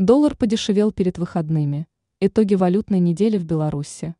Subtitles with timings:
[0.00, 1.86] Доллар подешевел перед выходными.
[2.20, 4.14] Итоги валютной недели в Беларуси.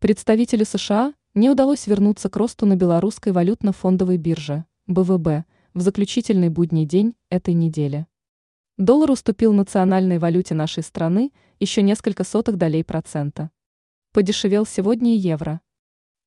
[0.00, 6.86] Представителю США не удалось вернуться к росту на белорусской валютно-фондовой бирже, БВБ, в заключительный будний
[6.86, 8.08] день этой недели.
[8.78, 11.30] Доллар уступил национальной валюте нашей страны
[11.60, 13.52] еще несколько сотых долей процента.
[14.10, 15.60] Подешевел сегодня и евро.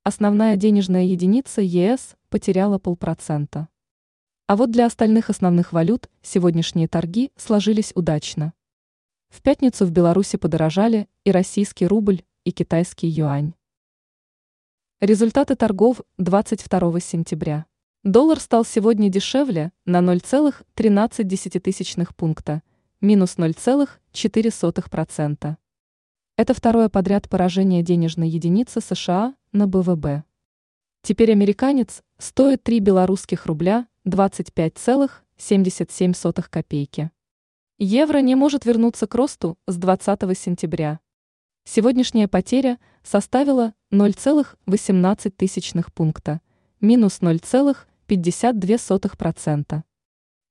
[0.03, 3.67] Основная денежная единица ЕС потеряла полпроцента.
[4.47, 8.53] А вот для остальных основных валют сегодняшние торги сложились удачно.
[9.29, 13.55] В пятницу в Беларуси подорожали и российский рубль, и китайский юань.
[15.01, 17.65] Результаты торгов 22 сентября.
[18.03, 22.61] Доллар стал сегодня дешевле на 0,13 пункта,
[23.01, 25.55] минус 0,4%.
[26.37, 30.23] Это второе подряд поражение денежной единицы США на БВБ.
[31.01, 37.09] Теперь американец стоит 3 белорусских рубля 25,77 копейки.
[37.79, 40.99] Евро не может вернуться к росту с 20 сентября.
[41.63, 46.39] Сегодняшняя потеря составила 0,18 пункта,
[46.81, 49.81] минус 0,52%.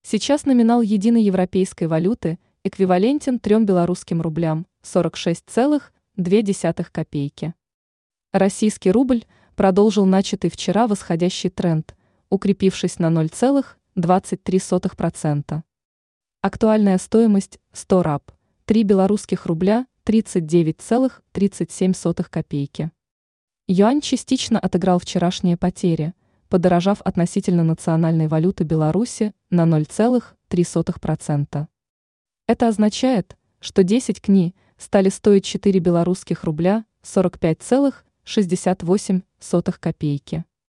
[0.03, 7.55] Сейчас номинал единой европейской валюты эквивалентен 3 белорусским рублям 46,2 копейки.
[8.33, 9.23] Российский рубль
[9.55, 11.95] продолжил начатый вчера восходящий тренд,
[12.35, 15.63] укрепившись на 0,23%.
[16.43, 18.31] Актуальная стоимость 100 раб,
[18.67, 22.91] 3 белорусских рубля 39,37 копейки.
[23.67, 26.12] Юань частично отыграл вчерашние потери,
[26.51, 31.67] подорожав относительно национальной валюты Беларуси на 0,3%.
[32.47, 39.23] Это означает, что 10 кни стали стоить 4 белорусских рубля 45,68
[39.81, 40.45] копейки.